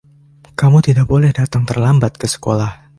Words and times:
Kamu 0.59 0.79
tidak 0.87 1.05
boleh 1.13 1.29
datang 1.39 1.61
terlambat 1.69 2.13
ke 2.21 2.25
sekolah. 2.33 2.71